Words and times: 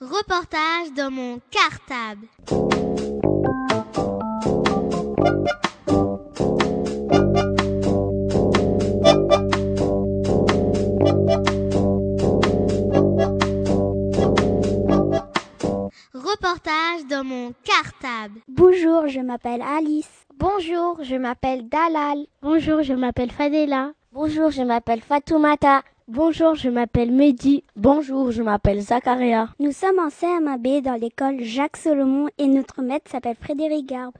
Reportage 0.00 0.92
dans 0.96 1.10
mon 1.10 1.40
cartable. 1.52 2.26
Reportage 16.12 17.06
dans 17.08 17.22
mon 17.22 17.54
cartable. 17.62 18.40
Bonjour, 18.48 19.06
je 19.06 19.20
m'appelle 19.20 19.62
Alice. 19.62 20.10
Bonjour, 20.36 21.04
je 21.04 21.14
m'appelle 21.14 21.68
Dalal. 21.68 22.26
Bonjour, 22.42 22.82
je 22.82 22.94
m'appelle 22.94 23.30
Fadela. 23.30 23.92
Bonjour, 24.12 24.50
je 24.50 24.62
m'appelle 24.62 25.00
Fatoumata. 25.00 25.82
Bonjour, 26.08 26.54
je 26.54 26.68
m'appelle 26.68 27.10
Mehdi. 27.10 27.64
Bonjour, 27.76 28.30
je 28.30 28.42
m'appelle 28.42 28.82
Zakaria. 28.82 29.48
Nous 29.58 29.72
sommes 29.72 29.98
en 29.98 30.10
CMAB 30.10 30.82
dans 30.82 31.00
l'école 31.00 31.42
Jacques 31.42 31.78
Solomon 31.78 32.28
et 32.36 32.46
notre 32.46 32.82
maître 32.82 33.10
s'appelle 33.10 33.38
Frédéric 33.40 33.86
Garbe. 33.86 34.12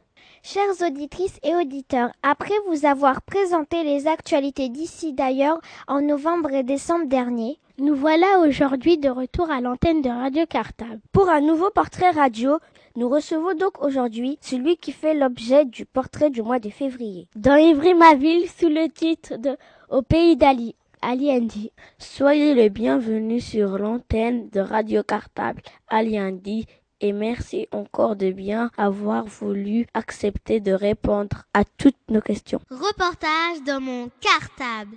Chères 0.43 0.81
auditrices 0.81 1.39
et 1.43 1.55
auditeurs, 1.55 2.09
après 2.23 2.55
vous 2.69 2.87
avoir 2.87 3.21
présenté 3.21 3.85
les 3.85 4.07
actualités 4.07 4.71
d'ici 4.71 5.13
d'ailleurs 5.13 5.61
en 5.87 6.01
novembre 6.01 6.55
et 6.55 6.63
décembre 6.63 7.05
dernier, 7.05 7.59
nous 7.77 7.95
voilà 7.95 8.39
aujourd'hui 8.41 8.97
de 8.97 9.11
retour 9.11 9.51
à 9.51 9.61
l'antenne 9.61 10.01
de 10.01 10.09
Radio 10.09 10.47
Cartable. 10.49 11.01
Pour 11.13 11.29
un 11.29 11.43
nouveau 11.43 11.69
portrait 11.69 12.13
radio, 12.13 12.61
nous 12.97 13.11
recevons 13.11 13.53
donc 13.53 13.85
aujourd'hui 13.85 14.39
celui 14.41 14.79
qui 14.79 14.93
fait 14.93 15.13
l'objet 15.13 15.67
du 15.67 15.85
portrait 15.85 16.31
du 16.31 16.41
mois 16.41 16.61
de 16.61 16.71
février. 16.71 17.29
Dans 17.37 17.57
Ivry 17.57 17.93
ma 17.93 18.15
ville, 18.15 18.49
sous 18.49 18.71
le 18.71 18.89
titre 18.89 19.37
de 19.37 19.55
Au 19.91 20.01
pays 20.01 20.39
d'Ali. 20.39 20.77
Ali 21.07 21.31
Andy. 21.31 21.71
Soyez 21.99 22.55
les 22.55 22.71
bienvenus 22.71 23.45
sur 23.45 23.77
l'antenne 23.77 24.49
de 24.49 24.61
Radio 24.61 25.03
Cartable. 25.03 25.61
Ali 25.87 26.19
Andy 26.19 26.65
et 27.03 27.13
merci 27.13 27.69
encore 27.73 28.17
de 28.17 28.31
bien 28.31 28.71
avoir 28.79 29.27
voulu 29.27 29.87
accepter 29.93 30.61
de 30.61 30.73
répondre 30.73 31.45
à 31.53 31.65
toutes 31.77 32.01
nos 32.09 32.23
questions. 32.23 32.61
Reportage 32.71 33.63
dans 33.67 33.83
mon 33.83 34.09
cartable. 34.19 34.97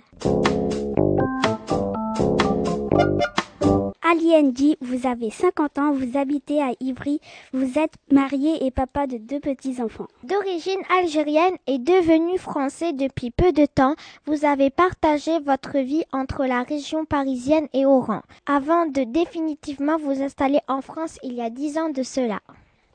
Ali 4.10 4.42
Ndi, 4.42 4.78
vous 4.80 5.06
avez 5.06 5.28
50 5.28 5.78
ans, 5.78 5.92
vous 5.92 6.16
habitez 6.16 6.62
à 6.62 6.70
Ivry, 6.80 7.20
vous 7.52 7.78
êtes 7.78 7.92
marié 8.10 8.64
et 8.64 8.70
papa 8.70 9.06
de 9.06 9.18
deux 9.18 9.38
petits-enfants. 9.38 10.06
D'origine 10.22 10.80
algérienne 10.98 11.56
et 11.66 11.76
devenu 11.76 12.38
français 12.38 12.94
depuis 12.94 13.30
peu 13.30 13.52
de 13.52 13.66
temps, 13.66 13.96
vous 14.24 14.46
avez 14.46 14.70
partagé 14.70 15.38
votre 15.40 15.76
vie 15.80 16.04
entre 16.10 16.46
la 16.46 16.62
région 16.62 17.04
parisienne 17.04 17.68
et 17.74 17.84
Oran, 17.84 18.22
avant 18.46 18.86
de 18.86 19.04
définitivement 19.04 19.98
vous 19.98 20.22
installer 20.22 20.60
en 20.68 20.80
France 20.80 21.18
il 21.22 21.34
y 21.34 21.42
a 21.42 21.50
dix 21.50 21.76
ans 21.76 21.90
de 21.90 22.02
cela. 22.02 22.40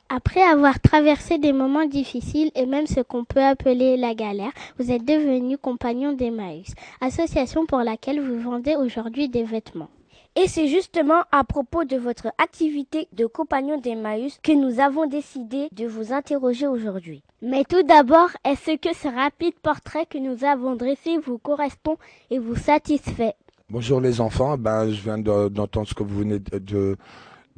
Après 0.10 0.42
avoir 0.42 0.80
traversé 0.80 1.38
des 1.38 1.54
moments 1.54 1.86
difficiles 1.86 2.50
et 2.56 2.66
même 2.66 2.88
ce 2.88 3.02
qu'on 3.02 3.24
peut 3.24 3.44
appeler 3.44 3.98
la 3.98 4.16
galère, 4.16 4.52
vous 4.80 4.92
êtes 4.92 5.06
devenu 5.06 5.60
compagnon 5.60 6.14
d'Emmaüs, 6.14 6.74
association 7.02 7.68
pour 7.68 7.80
laquelle 7.84 8.20
vous 8.20 8.40
vendez 8.40 8.76
aujourd'hui 8.76 9.30
des 9.30 9.44
vêtements. 9.44 9.90
Et 10.36 10.48
c'est 10.48 10.68
justement 10.68 11.22
à 11.32 11.44
propos 11.44 11.84
de 11.84 11.96
votre 11.96 12.28
activité 12.40 13.08
de 13.14 13.28
compagnon 13.28 13.80
d'Emmaüs 13.80 14.40
que 14.42 14.52
nous 14.52 14.80
avons 14.80 15.06
décidé 15.06 15.68
de 15.72 15.86
vous 15.86 16.12
interroger 16.12 16.66
aujourd'hui. 16.66 17.22
Mais 17.44 17.64
tout 17.64 17.84
d'abord, 17.84 18.30
est-ce 18.44 18.78
que 18.78 18.96
ce 18.96 19.08
rapide 19.08 19.54
portrait 19.62 20.08
que 20.08 20.18
nous 20.18 20.44
avons 20.44 20.76
dressé 20.76 21.20
vous 21.20 21.38
correspond 21.38 21.98
et 22.32 22.40
vous 22.40 22.56
satisfait? 22.56 23.36
Bonjour 23.70 24.02
les 24.02 24.22
enfants, 24.22 24.58
ben, 24.58 24.90
je 24.90 25.02
viens 25.04 25.20
d'entendre 25.20 25.88
ce 25.88 25.94
que 25.94 26.02
vous 26.02 26.20
venez 26.20 26.40
de, 26.40 26.98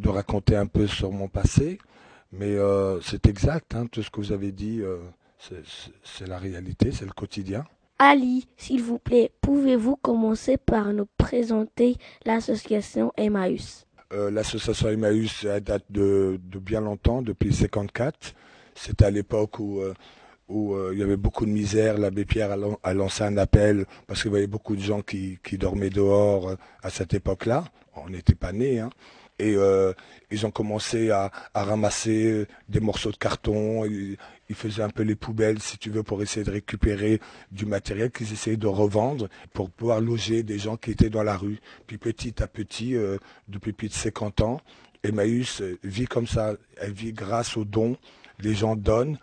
raconter 0.06 0.58
un 0.58 0.68
peu 0.68 0.86
sur 0.86 1.14
mon 1.14 1.30
passé, 1.30 1.78
mais 2.34 2.56
euh, 2.56 3.00
c'est 3.00 3.26
exact, 3.28 3.74
hein, 3.74 3.88
tout 3.90 4.04
ce 4.04 4.10
que 4.10 4.18
vous 4.20 4.34
avez 4.34 4.52
dit, 4.52 4.82
euh, 4.82 4.98
c'est 6.04 6.28
la 6.28 6.38
réalité, 6.38 6.92
c'est 6.92 7.06
le 7.06 7.14
quotidien. 7.14 7.64
Ali, 7.98 8.46
s'il 8.58 8.84
vous 8.84 9.00
plaît, 9.00 9.32
pouvez-vous 9.40 9.96
commencer 9.96 10.58
par 10.58 10.92
nous 10.92 11.08
présenter 11.18 11.96
l'association 12.26 13.14
Emmaüs? 13.16 13.86
Euh, 14.14 14.30
L'association 14.30 14.90
Emmaüs 14.90 15.46
date 15.62 15.86
de, 15.90 16.38
bien 16.60 16.82
longtemps, 16.82 17.22
depuis 17.22 17.54
54. 17.54 18.34
C'était 18.76 19.06
à 19.06 19.12
l'époque 19.12 19.60
où, 19.60 19.80
euh, 19.80 19.94
euh, 20.50 20.90
il 20.92 21.00
y 21.00 21.04
avait 21.04 21.16
beaucoup 21.16 21.46
de 21.46 21.52
misère. 21.52 21.98
L'abbé 21.98 22.26
Pierre 22.26 22.58
a, 22.84 22.94
lancé 22.94 23.24
un 23.24 23.38
appel 23.38 23.86
parce 24.08 24.22
qu'il 24.22 24.32
y 24.34 24.36
avait 24.36 24.48
beaucoup 24.48 24.76
de 24.76 24.82
gens 24.82 25.02
qui, 25.02 25.40
dormaient 25.54 25.90
dehors 25.90 26.54
à 26.84 26.90
cette 26.90 27.14
époque-là. 27.14 27.64
On 27.96 28.10
n'était 28.10 28.36
pas 28.36 28.52
nés. 28.52 28.80
Hein. 28.80 28.90
Et 29.40 29.56
ils 30.32 30.46
ont 30.46 30.52
commencé 30.52 31.12
à, 31.12 31.32
ramasser 31.54 32.46
des 32.68 32.82
morceaux 32.82 33.12
de 33.12 33.18
carton 33.18 33.86
faisaient 34.54 34.84
un 34.84 34.90
peu 34.90 35.04
les 35.04 35.16
poubelles, 35.16 35.60
si 35.62 35.78
tu 35.78 35.90
veux, 35.90 36.04
pour 36.04 36.22
essayer 36.22 36.46
de 36.46 36.52
récupérer 36.52 37.20
du 37.52 37.66
matériel 37.66 38.12
qu'ils 38.12 38.32
essayaient 38.32 38.58
de 38.58 38.68
revendre 38.68 39.28
pour 39.54 39.70
pouvoir 39.72 40.02
loger 40.02 40.44
des 40.44 40.60
gens 40.60 40.78
qui 40.78 40.92
étaient 40.92 41.10
dans 41.10 41.24
la 41.24 41.38
rue. 41.38 41.60
Puis 41.88 41.98
petit 41.98 42.44
à 42.44 42.48
petit, 42.48 42.96
euh, 42.96 43.18
depuis 43.48 43.74
plus 43.74 43.88
de 43.88 43.94
50 43.94 44.42
ans, 44.42 44.62
Emmaüs 45.04 45.62
euh, 45.62 45.80
vit 45.84 46.06
comme 46.06 46.28
ça. 46.28 46.54
Elle 46.78 46.92
vit 46.92 47.14
grâce 47.14 47.58
aux 47.58 47.66
dons. 47.66 47.98
Les 48.40 48.54
gens 48.54 48.76
donnent, 48.76 49.18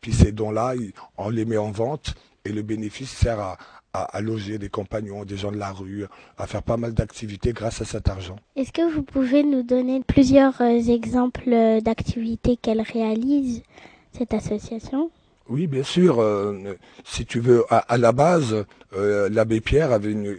puis, 0.00 0.12
ces 0.12 0.32
dons-là, 0.32 0.74
on 1.16 1.30
les 1.30 1.44
met 1.44 1.56
en 1.56 1.70
vente 1.70 2.14
et 2.44 2.52
le 2.52 2.62
bénéfice 2.62 3.10
sert 3.10 3.40
à, 3.40 3.56
à, 3.92 4.20
loger 4.20 4.58
des 4.58 4.68
compagnons, 4.68 5.24
des 5.24 5.36
gens 5.36 5.52
de 5.52 5.56
la 5.56 5.72
rue, 5.72 6.04
à 6.38 6.46
faire 6.46 6.62
pas 6.62 6.76
mal 6.76 6.94
d'activités 6.94 7.52
grâce 7.52 7.80
à 7.80 7.84
cet 7.84 8.08
argent. 8.08 8.36
Est-ce 8.56 8.72
que 8.72 8.92
vous 8.92 9.02
pouvez 9.02 9.42
nous 9.42 9.62
donner 9.62 10.02
plusieurs 10.06 10.60
euh, 10.60 10.78
exemples 10.78 11.50
d'activités 11.82 12.56
qu'elle 12.56 12.80
réalise? 12.80 13.62
Cette 14.12 14.34
association 14.34 15.10
Oui, 15.48 15.66
bien 15.66 15.82
sûr. 15.82 16.20
Euh, 16.20 16.74
si 17.04 17.26
tu 17.26 17.40
veux, 17.40 17.64
à, 17.70 17.96
la 17.98 18.12
base, 18.12 18.64
euh, 18.94 19.28
l'abbé 19.30 19.60
Pierre 19.60 19.92
avait 19.92 20.12
une, 20.12 20.36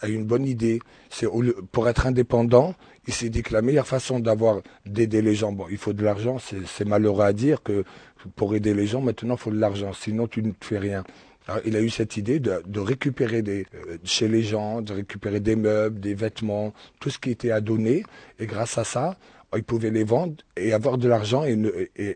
a 0.00 0.08
une 0.08 0.24
bonne 0.24 0.46
idée. 0.46 0.80
C'est 1.10 1.26
pour 1.72 1.88
être 1.88 2.06
indépendant, 2.06 2.74
il 3.06 3.14
s'est 3.14 3.28
dit 3.28 3.42
que 3.42 3.52
la 3.52 3.62
meilleure 3.62 3.86
façon 3.86 4.18
d'avoir 4.18 4.60
d'aider 4.86 5.22
les 5.22 5.34
gens, 5.34 5.52
bon, 5.52 5.66
il 5.70 5.76
faut 5.76 5.92
de 5.92 6.02
l'argent. 6.02 6.38
C'est 6.38 6.86
malheureux 6.86 7.24
à 7.24 7.32
dire 7.32 7.62
que 7.62 7.84
pour 8.36 8.54
aider 8.54 8.74
les 8.74 8.86
gens, 8.86 9.00
maintenant, 9.00 9.34
il 9.34 9.40
faut 9.40 9.50
de 9.50 9.58
l'argent. 9.58 9.92
Sinon, 9.92 10.26
tu 10.26 10.42
ne 10.42 10.52
fais 10.60 10.78
rien. 10.78 11.04
il 11.66 11.76
a 11.76 11.80
eu 11.80 11.90
cette 11.90 12.16
idée 12.16 12.40
de, 12.40 12.80
récupérer 12.80 13.42
euh, 13.46 13.98
chez 14.04 14.28
les 14.28 14.42
gens, 14.42 14.80
de 14.80 14.94
récupérer 14.94 15.40
des 15.40 15.56
meubles, 15.56 16.00
des 16.00 16.14
vêtements, 16.14 16.72
tout 17.00 17.10
ce 17.10 17.18
qui 17.18 17.30
était 17.30 17.50
à 17.50 17.60
donner. 17.60 18.04
Et 18.38 18.46
grâce 18.46 18.78
à 18.78 18.84
ça, 18.84 19.16
ils 19.56 19.64
pouvaient 19.64 19.90
les 19.90 20.04
vendre 20.04 20.34
et 20.56 20.72
avoir 20.72 20.98
de 20.98 21.08
l'argent 21.08 21.44
et, 21.44 21.56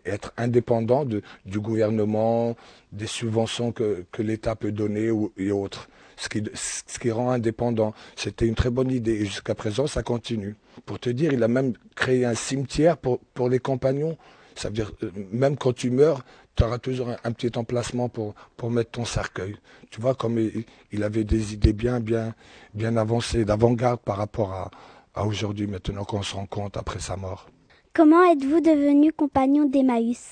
être 0.04 0.32
indépendant 0.36 1.04
du 1.04 1.60
gouvernement, 1.60 2.56
des 2.92 3.06
subventions 3.06 3.72
que, 3.72 4.04
l'État 4.18 4.56
peut 4.56 4.72
donner 4.72 5.10
et 5.36 5.52
autres. 5.52 5.88
Ce 6.16 6.28
qui, 6.28 6.42
ce 6.54 6.98
qui 6.98 7.12
rend 7.12 7.30
indépendant. 7.30 7.94
C'était 8.16 8.46
une 8.46 8.56
très 8.56 8.70
bonne 8.70 8.90
idée 8.90 9.12
et 9.12 9.24
jusqu'à 9.24 9.54
présent, 9.54 9.86
ça 9.86 10.02
continue. 10.02 10.56
Pour 10.84 10.98
te 10.98 11.10
dire, 11.10 11.32
il 11.32 11.44
a 11.44 11.48
même 11.48 11.74
créé 11.94 12.24
un 12.24 12.34
cimetière 12.34 12.96
pour, 12.96 13.20
pour 13.34 13.48
les 13.48 13.60
compagnons. 13.60 14.18
Ça 14.56 14.68
veut 14.68 14.74
dire, 14.74 14.90
euh, 15.04 15.12
même 15.30 15.56
quand 15.56 15.72
tu 15.72 15.90
meurs, 15.90 16.24
tu 16.56 16.64
auras 16.64 16.78
toujours 16.78 17.10
un, 17.22 17.32
petit 17.32 17.56
emplacement 17.56 18.08
pour, 18.08 18.34
pour 18.56 18.68
mettre 18.72 18.90
ton 18.90 19.04
cercueil. 19.04 19.54
Tu 19.90 20.00
vois, 20.00 20.16
comme 20.16 20.40
il, 20.40 20.64
il 20.90 21.04
avait 21.04 21.22
des 21.22 21.54
idées 21.54 21.72
bien, 21.72 22.00
bien, 22.00 22.34
bien 22.74 22.96
avancées, 22.96 23.44
d'avant-garde 23.44 24.00
par 24.00 24.16
rapport 24.16 24.52
à, 24.52 24.70
à 25.18 25.26
aujourd'hui, 25.26 25.66
maintenant 25.66 26.04
qu'on 26.04 26.22
se 26.22 26.36
rend 26.36 26.46
compte 26.46 26.76
après 26.76 27.00
sa 27.00 27.16
mort. 27.16 27.48
Comment 27.92 28.22
êtes-vous 28.30 28.60
devenu 28.60 29.12
compagnon 29.12 29.64
d'Emmaüs? 29.64 30.28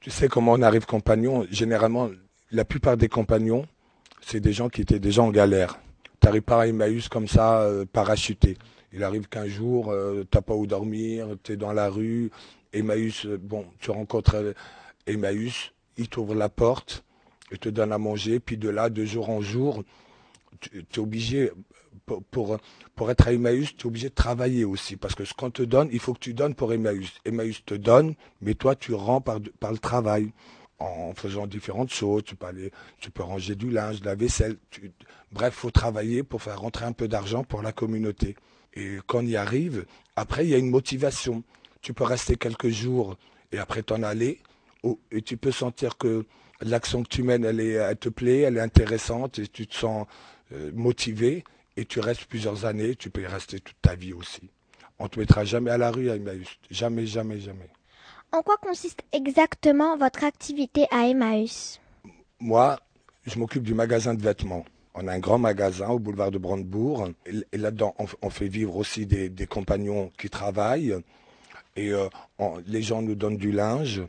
Tu 0.00 0.10
sais 0.10 0.28
comment 0.28 0.52
on 0.52 0.62
arrive 0.62 0.84
compagnon? 0.84 1.46
Généralement, 1.50 2.10
la 2.50 2.66
plupart 2.66 2.98
des 2.98 3.08
compagnons, 3.08 3.66
c'est 4.20 4.40
des 4.40 4.52
gens 4.52 4.68
qui 4.68 4.82
étaient 4.82 4.98
déjà 4.98 5.22
en 5.22 5.30
galère. 5.30 5.78
Tu 6.20 6.26
n'arrives 6.26 6.42
pas 6.42 6.62
à 6.62 6.66
Emmaüs 6.66 7.08
comme 7.08 7.26
ça, 7.26 7.62
euh, 7.62 7.86
parachuté. 7.90 8.58
Il 8.92 9.02
arrive 9.04 9.26
qu'un 9.26 9.46
jour, 9.46 9.90
euh, 9.90 10.24
tu 10.30 10.36
n'as 10.36 10.42
pas 10.42 10.54
où 10.54 10.66
dormir, 10.66 11.28
tu 11.42 11.52
es 11.52 11.56
dans 11.56 11.72
la 11.72 11.88
rue. 11.88 12.30
Emmaüs, 12.74 13.24
euh, 13.24 13.38
bon, 13.38 13.64
tu 13.80 13.90
rencontres 13.90 14.54
Emmaüs, 15.06 15.72
il 15.96 16.10
t'ouvre 16.10 16.34
la 16.34 16.50
porte, 16.50 17.04
il 17.52 17.58
te 17.58 17.70
donne 17.70 17.90
à 17.90 17.98
manger, 17.98 18.38
puis 18.38 18.58
de 18.58 18.68
là, 18.68 18.90
de 18.90 19.06
jour 19.06 19.30
en 19.30 19.40
jour, 19.40 19.82
tu 20.60 20.84
es 20.94 20.98
obligé, 20.98 21.50
pour, 22.06 22.58
pour, 22.94 23.10
être 23.10 23.28
à 23.28 23.32
Emmaüs, 23.32 23.76
tu 23.76 23.82
es 23.82 23.86
obligé 23.86 24.08
de 24.08 24.14
travailler 24.14 24.64
aussi. 24.64 24.96
Parce 24.96 25.14
que 25.14 25.24
ce 25.24 25.34
qu'on 25.34 25.50
te 25.50 25.62
donne, 25.62 25.88
il 25.92 25.98
faut 25.98 26.14
que 26.14 26.20
tu 26.20 26.34
donnes 26.34 26.54
pour 26.54 26.72
Emmaüs. 26.72 27.12
Emmaüs 27.24 27.64
te 27.64 27.74
donne, 27.74 28.14
mais 28.40 28.54
toi, 28.54 28.76
tu 28.76 28.94
rends 28.94 29.20
par, 29.20 29.38
le 29.40 29.78
travail. 29.78 30.32
En 30.78 31.14
faisant 31.14 31.46
différentes 31.46 31.90
choses. 31.90 32.22
Tu 32.24 32.36
peux, 32.36 32.44
aller, 32.44 32.70
tu 33.00 33.10
peux 33.10 33.22
ranger 33.22 33.54
du 33.54 33.70
linge, 33.70 34.00
de 34.00 34.04
la 34.04 34.14
vaisselle. 34.14 34.58
Tu, 34.68 34.92
bref, 35.32 35.54
faut 35.54 35.70
travailler 35.70 36.22
pour 36.22 36.42
faire 36.42 36.60
rentrer 36.60 36.84
un 36.84 36.92
peu 36.92 37.08
d'argent 37.08 37.44
pour 37.44 37.62
la 37.62 37.72
communauté. 37.72 38.36
Et 38.74 38.98
quand 39.06 39.20
on 39.20 39.26
y 39.26 39.36
arrive, 39.36 39.86
après, 40.16 40.44
il 40.44 40.50
y 40.50 40.54
a 40.54 40.58
une 40.58 40.68
motivation. 40.68 41.42
Tu 41.80 41.94
peux 41.94 42.04
rester 42.04 42.36
quelques 42.36 42.68
jours 42.68 43.16
et 43.52 43.58
après 43.58 43.82
t'en 43.82 44.02
aller. 44.02 44.40
Et 45.10 45.22
tu 45.22 45.38
peux 45.38 45.50
sentir 45.50 45.96
que 45.96 46.26
l'action 46.60 47.02
que 47.02 47.08
tu 47.08 47.22
mènes, 47.22 47.46
elle, 47.46 47.60
est, 47.60 47.72
elle 47.72 47.96
te 47.96 48.10
plaît, 48.10 48.40
elle 48.40 48.58
est 48.58 48.60
intéressante 48.60 49.38
et 49.38 49.48
tu 49.48 49.66
te 49.66 49.74
sens 49.74 50.06
euh, 50.52 50.70
motivé 50.74 51.42
et 51.76 51.84
tu 51.84 52.00
restes 52.00 52.24
plusieurs 52.24 52.64
années, 52.64 52.96
tu 52.96 53.10
peux 53.10 53.22
y 53.22 53.26
rester 53.26 53.60
toute 53.60 53.80
ta 53.82 53.94
vie 53.94 54.12
aussi. 54.12 54.50
On 54.98 55.08
te 55.08 55.18
mettra 55.18 55.44
jamais 55.44 55.70
à 55.70 55.78
la 55.78 55.90
rue 55.90 56.10
à 56.10 56.16
Emmaüs. 56.16 56.48
Jamais, 56.70 57.06
jamais, 57.06 57.38
jamais. 57.38 57.68
En 58.32 58.42
quoi 58.42 58.56
consiste 58.56 59.02
exactement 59.12 59.96
votre 59.96 60.24
activité 60.24 60.86
à 60.90 61.06
Emmaüs? 61.06 61.80
Moi, 62.40 62.78
je 63.26 63.38
m'occupe 63.38 63.62
du 63.62 63.74
magasin 63.74 64.14
de 64.14 64.22
vêtements. 64.22 64.64
On 64.94 65.06
a 65.08 65.12
un 65.12 65.18
grand 65.18 65.38
magasin 65.38 65.88
au 65.88 65.98
boulevard 65.98 66.30
de 66.30 66.38
Brandebourg. 66.38 67.10
Et 67.52 67.58
là-dedans, 67.58 67.94
on, 68.22 68.30
fait 68.30 68.48
vivre 68.48 68.76
aussi 68.76 69.04
des, 69.04 69.46
compagnons 69.46 70.10
qui 70.18 70.30
travaillent. 70.30 70.96
Et 71.76 71.92
euh, 71.92 72.08
les 72.66 72.80
gens 72.80 73.02
nous 73.02 73.14
donnent 73.14 73.36
du 73.36 73.52
linge. 73.52 74.02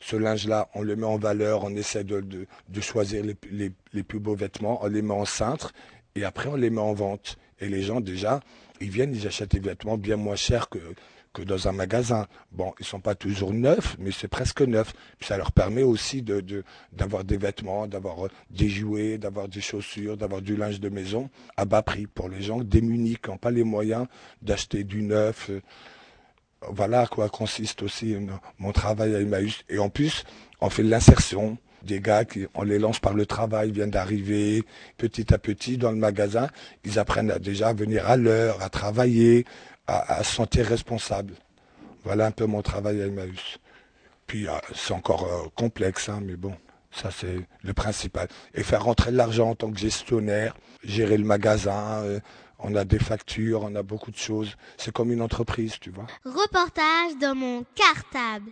Ce 0.00 0.16
linge-là, 0.16 0.68
on 0.74 0.82
le 0.82 0.96
met 0.96 1.06
en 1.06 1.16
valeur, 1.16 1.64
on 1.64 1.70
essaie 1.70 2.04
de, 2.04 2.46
choisir 2.82 3.24
les, 3.24 4.02
plus 4.02 4.20
beaux 4.20 4.34
vêtements, 4.34 4.84
on 4.84 4.88
les 4.88 5.00
met 5.00 5.14
en 5.14 5.24
cintre 5.24 5.72
et 6.14 6.24
après 6.24 6.48
on 6.48 6.56
les 6.56 6.70
met 6.70 6.80
en 6.80 6.94
vente. 6.94 7.38
Et 7.60 7.68
les 7.68 7.82
gens 7.82 8.00
déjà, 8.00 8.40
ils 8.80 8.90
viennent, 8.90 9.14
ils 9.14 9.26
achètent 9.26 9.52
des 9.52 9.60
vêtements 9.60 9.96
bien 9.96 10.16
moins 10.16 10.36
chers 10.36 10.68
que, 10.68 10.78
que 11.32 11.42
dans 11.42 11.68
un 11.68 11.72
magasin. 11.72 12.26
Bon, 12.52 12.74
ils 12.80 12.86
sont 12.86 13.00
pas 13.00 13.14
toujours 13.14 13.52
neufs, 13.52 13.96
mais 13.98 14.10
c'est 14.10 14.28
presque 14.28 14.62
neuf. 14.62 14.92
ça 15.20 15.36
leur 15.36 15.52
permet 15.52 15.82
aussi 15.82 16.22
de, 16.22 16.64
d'avoir 16.92 17.24
des 17.24 17.36
vêtements, 17.36 17.86
d'avoir 17.86 18.26
euh, 18.26 18.30
des 18.50 18.68
jouets, 18.68 19.18
d'avoir 19.18 19.48
des 19.48 19.60
chaussures, 19.60 20.16
d'avoir 20.16 20.42
du 20.42 20.56
linge 20.56 20.80
de 20.80 20.88
maison 20.88 21.30
à 21.56 21.64
bas 21.64 21.82
prix 21.82 22.06
pour 22.06 22.28
les 22.28 22.42
gens 22.42 22.60
démunis 22.60 23.16
qui 23.22 23.30
n'ont 23.30 23.38
pas 23.38 23.50
les 23.50 23.64
moyens 23.64 24.06
d'acheter 24.42 24.84
du 24.84 25.02
neuf. 25.02 25.50
Voilà 26.68 27.02
à 27.02 27.06
quoi 27.06 27.28
consiste 27.28 27.82
aussi 27.82 28.14
euh, 28.14 28.20
mon 28.58 28.72
travail 28.72 29.14
à 29.14 29.20
Emmaüs. 29.20 29.64
Et 29.68 29.78
en 29.78 29.90
plus, 29.90 30.24
on 30.60 30.70
fait 30.70 30.82
de 30.82 30.88
l'insertion 30.88 31.58
des 31.84 32.00
gars 32.00 32.24
qui, 32.24 32.46
on 32.54 32.62
les 32.62 32.78
lance 32.78 32.98
par 32.98 33.14
le 33.14 33.26
travail, 33.26 33.70
viennent 33.70 33.90
d'arriver 33.90 34.64
petit 34.96 35.32
à 35.32 35.38
petit 35.38 35.78
dans 35.78 35.90
le 35.90 35.96
magasin. 35.96 36.48
Ils 36.84 36.98
apprennent 36.98 37.34
déjà 37.40 37.68
à 37.68 37.72
venir 37.72 38.08
à 38.08 38.16
l'heure, 38.16 38.62
à 38.62 38.68
travailler, 38.68 39.44
à, 39.86 40.22
se 40.24 40.34
sentir 40.34 40.66
responsable. 40.66 41.34
Voilà 42.04 42.26
un 42.26 42.30
peu 42.30 42.46
mon 42.46 42.62
travail 42.62 43.02
à 43.02 43.06
Emmaüs. 43.06 43.58
Puis 44.26 44.48
ah, 44.48 44.60
c'est 44.74 44.94
encore 44.94 45.24
euh, 45.24 45.48
complexe, 45.54 46.08
hein, 46.08 46.20
mais 46.22 46.36
bon, 46.36 46.54
ça 46.90 47.10
c'est 47.10 47.40
le 47.62 47.72
principal. 47.74 48.28
Et 48.54 48.62
faire 48.62 48.84
rentrer 48.84 49.12
de 49.12 49.16
l'argent 49.16 49.50
en 49.50 49.54
tant 49.54 49.70
que 49.70 49.78
gestionnaire, 49.78 50.54
gérer 50.82 51.18
le 51.18 51.24
magasin, 51.24 52.02
euh, 52.02 52.20
on 52.58 52.74
a 52.74 52.84
des 52.84 52.98
factures, 52.98 53.62
on 53.62 53.74
a 53.74 53.82
beaucoup 53.82 54.10
de 54.10 54.16
choses. 54.16 54.56
C'est 54.78 54.92
comme 54.92 55.12
une 55.12 55.20
entreprise, 55.20 55.74
tu 55.80 55.90
vois. 55.90 56.06
Reportage 56.24 57.18
dans 57.20 57.34
mon 57.34 57.64
cartable. 57.74 58.50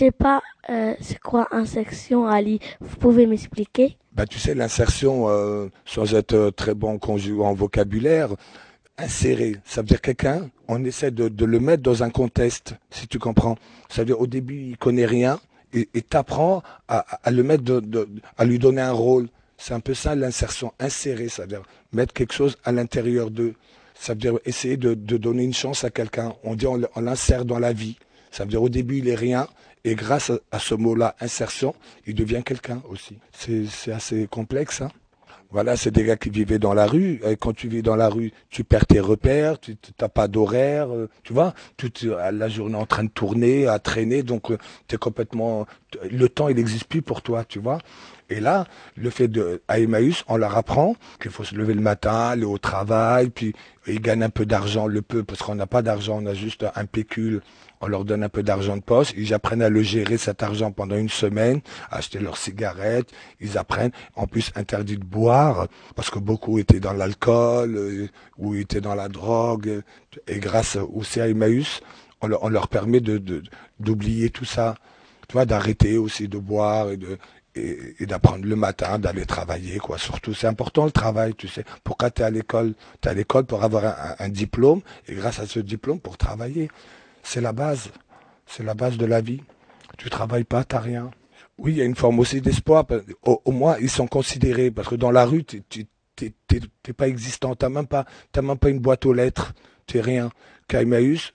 Sais 0.00 0.10
pas, 0.10 0.40
euh, 0.70 0.94
c'est 1.00 1.18
quoi 1.18 1.48
insertion, 1.50 2.26
Ali? 2.26 2.58
Vous 2.80 2.96
pouvez 2.96 3.26
m'expliquer? 3.26 3.98
Bah, 4.12 4.26
tu 4.26 4.38
sais, 4.38 4.54
l'insertion, 4.54 5.28
euh, 5.28 5.68
sans 5.84 6.14
être 6.14 6.32
euh, 6.32 6.50
très 6.50 6.74
bon 6.74 6.98
en 6.98 7.54
vocabulaire, 7.54 8.30
insérer, 8.96 9.56
ça 9.64 9.82
veut 9.82 9.86
dire 9.86 10.00
quelqu'un, 10.00 10.48
on 10.68 10.82
essaie 10.84 11.10
de, 11.10 11.44
le 11.44 11.60
mettre 11.60 11.82
dans 11.82 12.02
un 12.02 12.10
contexte, 12.10 12.74
si 12.90 13.08
tu 13.08 13.18
comprends. 13.18 13.56
Ça 13.90 14.02
veut 14.02 14.06
dire 14.06 14.20
au 14.20 14.26
début, 14.26 14.70
il 14.70 14.78
connaît 14.78 15.06
rien, 15.06 15.38
et 15.72 16.02
t'apprends 16.02 16.62
à, 16.88 17.04
à, 17.22 17.30
le 17.30 17.42
mettre, 17.42 17.62
de, 17.62 18.08
à 18.36 18.44
lui 18.44 18.58
donner 18.58 18.80
un 18.80 18.92
rôle. 18.92 19.28
C'est 19.56 19.74
un 19.74 19.80
peu 19.80 19.94
ça 19.94 20.14
l'insertion, 20.14 20.72
insérer, 20.80 21.28
ça 21.28 21.42
veut 21.42 21.48
dire 21.48 21.62
mettre 21.92 22.14
quelque 22.14 22.32
chose 22.32 22.56
à 22.64 22.72
l'intérieur 22.72 23.30
d'eux. 23.30 23.54
Ça 23.94 24.14
veut 24.14 24.18
dire 24.18 24.38
essayer 24.46 24.76
de, 24.78 24.94
donner 24.94 25.44
une 25.44 25.54
chance 25.54 25.84
à 25.84 25.90
quelqu'un. 25.90 26.34
On 26.42 26.54
dit 26.54 26.66
on, 26.66 26.80
on 26.96 27.00
l'insère 27.02 27.44
dans 27.44 27.58
la 27.58 27.72
vie. 27.72 27.96
Ça 28.30 28.44
veut 28.44 28.50
dire 28.50 28.62
au 28.62 28.68
début 28.68 28.98
il 28.98 29.08
est 29.08 29.14
rien, 29.14 29.46
et 29.84 29.94
grâce 29.94 30.30
à, 30.52 30.58
ce 30.58 30.74
mot-là, 30.74 31.16
insertion, 31.20 31.74
il 32.06 32.14
devient 32.14 32.42
quelqu'un 32.44 32.82
aussi. 32.88 33.18
C'est 33.32 33.92
assez 33.92 34.26
complexe. 34.26 34.82
Hein 34.82 34.90
voilà, 35.52 35.76
c'est 35.76 35.90
des 35.90 36.04
gars 36.04 36.16
qui 36.16 36.30
vivaient 36.30 36.60
dans 36.60 36.74
la 36.74 36.86
rue. 36.86 37.20
Et 37.26 37.36
quand 37.36 37.52
tu 37.52 37.68
vis 37.68 37.82
dans 37.82 37.96
la 37.96 38.08
rue, 38.08 38.32
tu 38.50 38.62
perds 38.62 38.86
tes 38.86 39.00
repères, 39.00 39.58
tu 39.58 39.76
n'as 40.00 40.08
pas 40.08 40.28
d'horaire, 40.28 40.94
euh, 40.94 41.08
tu 41.24 41.32
vois. 41.32 41.54
Toute 41.76 42.02
la 42.02 42.48
journée 42.48 42.76
en 42.76 42.86
train 42.86 43.04
de 43.04 43.08
tourner, 43.10 43.66
à 43.66 43.78
traîner, 43.80 44.22
donc 44.22 44.50
euh, 44.50 44.58
tu 44.86 44.94
es 44.94 44.98
complètement... 44.98 45.66
Le 46.08 46.28
temps, 46.28 46.48
il 46.48 46.56
n'existe 46.56 46.84
plus 46.84 47.02
pour 47.02 47.22
toi, 47.22 47.44
tu 47.44 47.58
vois. 47.58 47.78
Et 48.30 48.38
là, 48.38 48.64
le 48.96 49.10
fait 49.10 49.28
de, 49.28 49.60
à 49.66 49.80
Emmaüs, 49.80 50.24
on 50.28 50.36
leur 50.36 50.56
apprend 50.56 50.94
qu'il 51.20 51.32
faut 51.32 51.44
se 51.44 51.54
lever 51.54 51.74
le 51.74 51.80
matin, 51.80 52.28
aller 52.28 52.44
au 52.44 52.58
travail, 52.58 53.30
puis 53.30 53.54
ils 53.88 54.00
gagnent 54.00 54.22
un 54.22 54.30
peu 54.30 54.46
d'argent, 54.46 54.86
le 54.86 55.02
peu, 55.02 55.24
parce 55.24 55.42
qu'on 55.42 55.56
n'a 55.56 55.66
pas 55.66 55.82
d'argent, 55.82 56.20
on 56.22 56.26
a 56.26 56.34
juste 56.34 56.64
un 56.74 56.86
pécule. 56.86 57.42
On 57.80 57.88
leur 57.88 58.04
donne 58.04 58.22
un 58.22 58.28
peu 58.28 58.42
d'argent 58.42 58.76
de 58.76 58.82
poche, 58.82 59.12
ils 59.16 59.32
apprennent 59.32 59.62
à 59.62 59.70
le 59.70 59.82
gérer 59.82 60.18
cet 60.18 60.42
argent 60.42 60.70
pendant 60.70 60.96
une 60.96 61.08
semaine, 61.08 61.60
acheter 61.90 62.18
leurs 62.18 62.36
cigarettes, 62.36 63.10
ils 63.40 63.56
apprennent, 63.56 63.92
en 64.16 64.26
plus 64.26 64.52
interdit 64.54 64.98
de 64.98 65.04
boire, 65.04 65.66
parce 65.96 66.10
que 66.10 66.18
beaucoup 66.18 66.58
étaient 66.58 66.78
dans 66.78 66.92
l'alcool, 66.92 67.76
euh, 67.76 68.08
ou 68.36 68.54
étaient 68.54 68.82
dans 68.82 68.94
la 68.94 69.08
drogue, 69.08 69.82
et 70.28 70.38
grâce 70.38 70.76
au 70.76 71.02
CA 71.02 71.26
Emmaüs, 71.28 71.80
on, 72.20 72.48
leur, 72.48 72.68
permet 72.68 73.00
de, 73.00 73.42
d'oublier 73.78 74.28
tout 74.28 74.44
ça, 74.44 74.74
tu 75.26 75.32
vois, 75.32 75.46
d'arrêter 75.46 75.96
aussi 75.96 76.28
de 76.28 76.36
boire 76.36 76.90
et 76.90 76.98
de, 76.98 77.16
et, 77.54 78.06
d'apprendre 78.06 78.44
le 78.44 78.56
matin, 78.56 78.98
d'aller 78.98 79.26
travailler, 79.26 79.78
quoi. 79.78 79.98
Surtout, 79.98 80.34
c'est 80.34 80.46
important 80.46 80.84
le 80.84 80.90
travail, 80.90 81.34
tu 81.34 81.48
sais. 81.48 81.64
Pourquoi 81.84 82.10
tu 82.10 82.22
es 82.22 82.24
à 82.24 82.30
l'école 82.30 82.74
Tu 83.00 83.08
es 83.08 83.10
à 83.10 83.14
l'école 83.14 83.44
pour 83.44 83.64
avoir 83.64 84.14
un, 84.18 84.28
diplôme, 84.28 84.80
et 85.08 85.14
grâce 85.14 85.40
à 85.40 85.46
ce 85.46 85.60
diplôme, 85.60 86.00
pour 86.00 86.16
travailler. 86.16 86.70
C'est 87.22 87.40
la 87.40 87.52
base. 87.52 87.90
C'est 88.46 88.62
la 88.62 88.74
base 88.74 88.96
de 88.96 89.06
la 89.06 89.20
vie. 89.20 89.42
Tu 89.98 90.10
travailles 90.10 90.44
pas, 90.44 90.64
t'as 90.64 90.80
rien. 90.80 91.10
Oui, 91.58 91.72
il 91.72 91.78
y 91.78 91.82
a 91.82 91.84
une 91.84 91.96
forme 91.96 92.18
aussi 92.20 92.40
d'espoir. 92.40 92.86
Au, 93.22 93.52
moins, 93.52 93.76
ils 93.80 93.90
sont 93.90 94.06
considérés. 94.06 94.70
Parce 94.70 94.88
que 94.88 94.94
dans 94.94 95.10
la 95.10 95.26
rue, 95.26 95.44
tu 95.44 95.62
n'es 96.20 96.94
pas 96.96 97.08
existant. 97.08 97.54
Tu 97.54 97.68
même 97.68 97.86
pas, 97.86 98.06
même 98.42 98.58
pas 98.58 98.70
une 98.70 98.78
boîte 98.78 99.04
aux 99.04 99.12
lettres. 99.12 99.52
Tu 99.86 99.98
n'es 99.98 100.02
rien. 100.02 100.30
Qu'à 100.68 100.82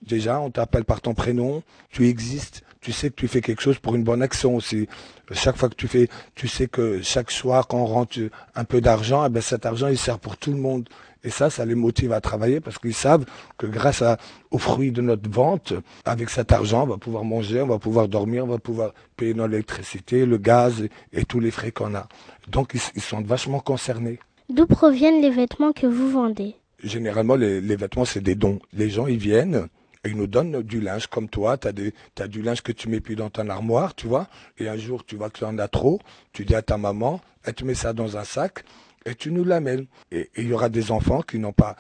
déjà, 0.02 0.40
on 0.40 0.50
t'appelle 0.50 0.86
par 0.86 1.02
ton 1.02 1.14
prénom. 1.14 1.62
Tu 1.90 2.08
existes. 2.08 2.64
Tu 2.86 2.92
sais 2.92 3.10
que 3.10 3.16
tu 3.16 3.28
fais 3.28 3.42
quelque 3.42 3.64
chose 3.64 3.80
pour 3.80 3.96
une 3.96 4.04
bonne 4.04 4.22
action 4.22 4.56
aussi. 4.56 4.88
Chaque 5.32 5.58
fois 5.58 5.70
que 5.70 5.76
tu 5.76 5.88
fais, 5.88 6.08
tu 6.36 6.48
sais 6.48 6.68
que 6.68 7.02
chaque 7.02 7.32
soir, 7.32 7.68
quand 7.68 7.80
on 7.80 7.88
rentre 7.88 8.20
un 8.54 8.64
peu 8.64 8.80
d'argent, 8.80 9.26
eh 9.26 9.30
ben 9.30 9.42
cet 9.42 9.66
argent, 9.66 9.88
il 9.88 9.98
sert 9.98 10.20
pour 10.20 10.38
tout 10.38 10.52
le 10.52 10.60
monde. 10.60 10.88
Et 11.24 11.32
ça, 11.32 11.50
ça 11.50 11.66
les 11.66 11.74
motive 11.74 12.14
à 12.14 12.22
travailler 12.22 12.60
parce 12.60 12.78
qu'ils 12.78 12.94
savent 12.94 13.26
que 13.58 13.66
grâce 13.66 14.04
aux 14.52 14.60
fruits 14.60 14.92
de 14.92 15.02
notre 15.02 15.28
vente, 15.28 15.74
avec 16.06 16.30
cet 16.30 16.52
argent, 16.52 16.84
on 16.84 16.86
va 16.86 16.98
pouvoir 17.00 17.24
manger, 17.24 17.60
on 17.60 17.66
va 17.66 17.80
pouvoir 17.80 18.08
dormir, 18.08 18.44
on 18.44 18.50
va 18.50 18.60
pouvoir 18.60 18.94
payer 19.18 19.34
notre 19.34 19.56
électricité, 19.56 20.28
le 20.28 20.38
gaz 20.38 20.88
et, 21.12 21.26
tous 21.26 21.40
les 21.40 21.50
frais 21.50 21.72
qu'on 21.72 21.96
a. 21.96 22.08
Donc 22.50 22.76
ils, 22.76 23.02
sont 23.02 23.22
vachement 23.22 23.62
concernés. 23.62 24.20
D'où 24.50 24.68
proviennent 24.68 25.24
les 25.24 25.32
vêtements 25.32 25.72
que 25.72 25.88
vous 25.88 26.12
vendez? 26.12 26.54
Généralement, 26.84 27.34
les, 27.34 27.62
vêtements, 27.62 28.06
c'est 28.06 28.22
des 28.22 28.36
dons. 28.36 28.60
Les 28.74 28.92
gens, 28.92 29.08
ils 29.08 29.18
viennent, 29.18 29.70
ils 30.06 30.16
nous 30.16 30.28
donnent 30.28 30.62
du 30.62 30.82
linge 30.82 31.08
comme 31.08 31.30
toi. 31.30 31.58
Tu 31.58 31.68
as, 31.68 32.28
du 32.28 32.42
linge 32.42 32.62
que 32.62 32.72
tu 32.72 32.90
mets 32.90 33.00
plus 33.00 33.16
dans 33.16 33.30
ton 33.30 33.50
armoire, 33.50 33.96
tu 33.96 34.08
vois. 34.08 34.28
Et 34.58 34.68
un 34.70 34.78
jour, 34.78 35.06
tu 35.06 35.16
vois 35.16 35.30
que 35.30 35.40
tu 35.40 35.46
en 35.46 35.58
as 35.58 35.68
trop. 35.68 36.00
Tu 36.32 36.46
dis 36.46 36.56
à 36.56 36.62
ta 36.62 36.78
maman, 36.78 37.22
elle 37.44 37.54
te 37.54 37.64
met 37.64 37.76
ça 37.76 37.94
dans 37.94 38.18
un 38.18 38.24
sac 38.24 38.64
et 39.06 39.16
tu 39.16 39.32
nous 39.32 39.44
l'amènes. 39.44 39.86
Et 40.12 40.30
il 40.38 40.48
y 40.48 40.54
aura 40.54 40.70
des 40.70 40.92
enfants 40.92 41.22
qui 41.22 41.40
n'ont 41.40 41.54
pas, 41.54 41.76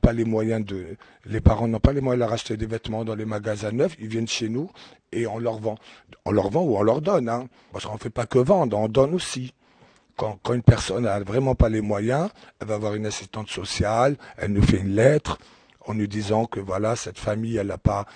pas 0.00 0.12
les 0.12 0.24
moyens 0.24 0.64
de, 0.64 0.96
les 1.24 1.40
parents 1.40 1.68
n'ont 1.68 1.80
pas 1.80 1.92
les 1.92 2.00
moyens 2.00 2.20
de 2.20 2.24
leur 2.24 2.32
acheter 2.32 2.56
des 2.56 2.66
vêtements 2.66 3.04
dans 3.04 3.14
les 3.14 3.24
magasins 3.24 3.72
neufs. 3.72 3.96
Ils 3.98 4.08
viennent 4.08 4.28
chez 4.28 4.48
nous 4.48 4.70
et 5.12 5.26
on 5.26 5.38
leur 5.38 5.58
vend. 5.58 5.76
On 6.24 6.32
leur 6.32 6.50
vend 6.50 6.62
ou 6.62 6.76
on 6.76 6.82
leur 6.82 7.00
donne, 7.00 7.28
hein. 7.28 7.48
Parce 7.72 7.86
qu'on 7.86 7.98
fait 7.98 8.10
pas 8.10 8.26
que 8.26 8.38
vendre, 8.38 8.78
on 8.78 8.88
donne 8.88 9.14
aussi. 9.14 9.54
Quand, 10.16 10.38
quand 10.42 10.54
une 10.54 10.62
personne 10.62 11.04
n'a 11.04 11.20
vraiment 11.20 11.54
pas 11.54 11.68
les 11.68 11.82
moyens, 11.82 12.30
elle 12.60 12.68
va 12.68 12.76
avoir 12.76 12.94
une 12.94 13.04
assistante 13.04 13.48
sociale, 13.48 14.16
elle 14.38 14.52
nous 14.52 14.62
fait 14.62 14.78
une 14.78 14.94
lettre 14.94 15.38
en 15.86 15.94
nous 15.94 16.06
disant 16.06 16.46
que 16.46 16.60
voilà, 16.60 16.96
cette 16.96 17.18
famille, 17.18 17.56
elle 17.56 17.68
n'a 17.68 17.78
pas, 17.78 18.06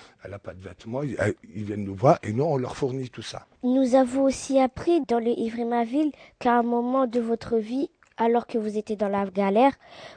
pas 0.42 0.54
de 0.54 0.62
vêtements, 0.62 1.02
ils, 1.02 1.64
viennent 1.64 1.84
nous 1.84 1.94
voir 1.94 2.18
et 2.22 2.32
nous, 2.32 2.44
on 2.44 2.56
leur 2.56 2.76
fournit 2.76 3.08
tout 3.10 3.22
ça. 3.22 3.46
Nous 3.62 3.94
avons 3.94 4.24
aussi 4.24 4.58
appris 4.58 5.02
dans 5.06 5.18
le 5.18 5.30
Ivry-Maville 5.30 6.12
qu'à 6.38 6.58
un 6.58 6.62
moment 6.62 7.06
de 7.06 7.20
votre 7.20 7.56
vie, 7.56 7.90
alors 8.20 8.46
que 8.46 8.58
vous 8.58 8.76
étiez 8.76 8.96
dans 8.96 9.08
la 9.08 9.24
galère, 9.26 9.72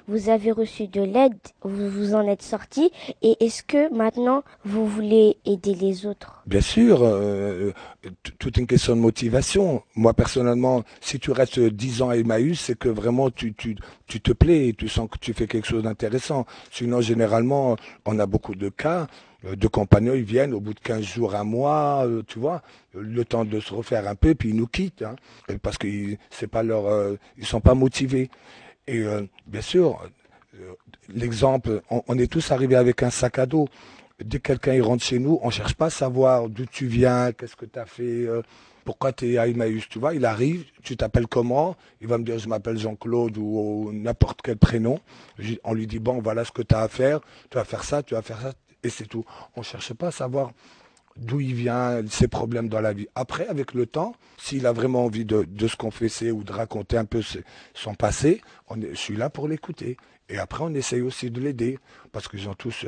vous 0.08 0.30
avez 0.30 0.52
reçu 0.52 0.88
de 0.88 1.02
l'aide, 1.02 1.38
vous 1.64 1.90
vous 1.90 2.14
en 2.14 2.28
êtes 2.28 2.42
sorti, 2.42 2.92
et 3.22 3.44
est-ce 3.44 3.64
que 3.64 3.92
maintenant 3.94 4.44
vous 4.66 4.86
voulez 4.86 5.38
aider 5.46 5.74
les 5.74 6.06
autres? 6.06 6.44
Bien 6.46 6.62
sûr, 6.62 7.00
euh, 7.02 7.72
toute 8.38 8.58
une 8.58 8.68
question 8.68 8.96
de 8.96 9.02
motivation. 9.02 9.84
Moi 9.96 10.14
personnellement, 10.14 10.84
si 11.00 11.18
tu 11.20 11.32
restes 11.32 11.60
10 11.60 12.02
ans 12.02 12.10
à 12.10 12.18
Emmaüs, 12.18 12.60
c'est 12.60 12.78
que 12.78 12.90
vraiment 12.90 13.32
tu, 13.32 13.54
tu, 13.54 13.78
tu 14.06 14.22
te 14.22 14.34
plais, 14.34 14.68
et 14.68 14.74
tu 14.74 14.90
sens 14.90 15.10
que 15.10 15.18
tu 15.18 15.34
fais 15.34 15.48
quelque 15.48 15.68
chose 15.68 15.84
d'intéressant. 15.84 16.46
Sinon, 16.72 17.00
généralement, 17.02 17.78
on 18.06 18.20
a 18.20 18.26
beaucoup 18.26 18.56
de 18.56 18.68
cas 18.70 19.08
euh, 19.46 19.56
de 19.56 19.68
compagnons, 19.68 20.14
ils 20.14 20.24
viennent 20.24 20.54
au 20.54 20.60
bout 20.60 20.74
de 20.74 20.80
15 20.80 21.04
jours, 21.04 21.36
un 21.36 21.44
mois, 21.44 22.06
euh, 22.06 22.24
tu 22.28 22.40
vois, 22.40 22.62
le 22.94 23.26
temps 23.26 23.46
de 23.46 23.60
se 23.60 23.74
refaire 23.74 24.08
un 24.08 24.16
peu, 24.16 24.36
puis 24.36 24.50
ils 24.50 24.56
nous 24.56 24.68
quittent, 24.68 25.04
hein, 25.04 25.16
parce 25.62 25.78
qu'ils 25.78 26.18
c'est 26.30 26.50
euh, 26.56 27.18
sont 27.42 27.62
pas 27.62 27.74
motivés. 27.74 28.30
Et 28.86 29.06
bien 29.48 29.62
sûr, 29.62 30.06
l'exemple, 31.08 31.82
on, 31.90 32.18
est 32.18 32.30
tous 32.30 32.52
arrivés 32.52 32.76
avec 32.76 33.02
un 33.02 33.10
sac 33.10 33.40
à 33.40 33.46
dos. 33.46 33.70
Dès 34.22 34.40
que 34.40 34.54
quelqu'un 34.54 34.84
rentre 34.84 35.06
chez 35.06 35.20
nous, 35.20 35.40
on 35.42 35.50
cherche 35.50 35.74
pas 35.74 35.86
à 35.86 35.90
savoir 35.90 36.50
d'où 36.50 36.66
tu 36.66 36.88
viens, 36.88 37.32
qu'est-ce 37.32 37.56
que 37.56 37.66
tu 37.66 37.80
as 37.80 37.86
fait. 37.86 38.28
pourquoi 38.84 39.14
tu 39.14 39.32
es 39.32 39.38
à 39.38 39.48
Emmaüs 39.48 39.88
Tu 39.88 40.00
vois, 40.00 40.14
il 40.14 40.26
arrive, 40.26 40.66
tu 40.84 40.98
t'appelles 40.98 41.28
comment? 41.28 41.78
Il 42.02 42.08
va 42.08 42.18
me 42.18 42.26
dire, 42.26 42.40
je 42.40 42.50
m'appelle 42.50 42.78
Jean-Claude 42.78 43.38
ou, 43.38 43.92
n'importe 43.94 44.42
quel 44.44 44.58
prénom. 44.58 45.00
On 45.64 45.74
lui 45.74 45.88
dit, 45.88 46.00
bon, 46.00 46.20
voilà 46.20 46.44
ce 46.44 46.52
que 46.52 46.62
tu 46.62 46.76
as 46.76 46.82
à 46.82 46.90
faire, 46.90 47.22
tu 47.50 47.58
vas 47.58 47.64
faire 47.64 47.86
ça, 47.86 48.04
tu 48.04 48.16
vas 48.16 48.22
faire 48.22 48.42
ça, 48.42 48.52
et 48.84 48.90
c'est 48.90 49.08
tout. 49.08 49.26
On 49.56 49.62
ne 49.62 49.66
cherche 49.66 49.94
pas 49.94 50.08
à 50.08 50.12
savoir 50.12 50.52
d'où 51.16 51.40
il 51.40 51.54
vient, 51.54 52.02
ses 52.10 52.28
problèmes 52.28 52.70
dans 52.70 52.82
la 52.82 52.94
vie. 52.94 53.08
Après, 53.16 53.48
avec 53.48 53.74
le 53.74 53.86
temps, 53.86 54.16
s'il 54.38 54.66
a 54.66 54.72
vraiment 54.72 55.06
envie 55.06 55.26
de, 55.26 55.68
se 55.68 55.76
confesser 55.76 56.32
ou 56.32 56.44
de 56.44 56.52
raconter 56.52 56.98
un 56.98 57.06
peu 57.06 57.22
son 57.74 57.94
passé, 57.94 58.42
on 58.68 58.82
est, 58.82 58.90
je 58.90 59.00
suis 59.00 59.16
là 59.16 59.30
pour 59.30 59.48
l'écouter. 59.48 59.98
Et 60.30 60.40
après, 60.40 60.64
on 60.64 60.74
essaye 60.74 61.02
aussi 61.02 61.30
de 61.30 61.40
l'aider, 61.40 61.78
parce 62.12 62.28
qu'ils 62.28 62.50
ont 62.50 62.56
tous 62.56 62.86